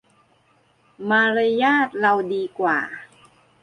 [1.09, 2.77] มารยาทเราดีกว่า